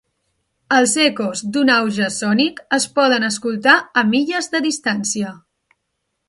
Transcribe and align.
Els 0.77 0.93
ecos 1.07 1.43
d'un 1.57 1.69
auge 1.73 2.07
sònic 2.15 2.63
es 2.79 2.87
poden 2.97 3.27
escoltar 3.31 3.77
a 4.03 4.05
milles 4.15 4.51
de 4.57 4.63
distància. 4.71 5.37